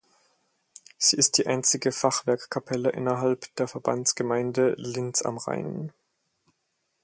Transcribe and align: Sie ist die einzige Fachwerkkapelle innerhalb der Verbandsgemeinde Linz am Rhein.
Sie 0.97 1.15
ist 1.15 1.37
die 1.37 1.45
einzige 1.45 1.91
Fachwerkkapelle 1.91 2.89
innerhalb 2.89 3.55
der 3.57 3.67
Verbandsgemeinde 3.67 4.73
Linz 4.79 5.21
am 5.21 5.37
Rhein. 5.37 5.93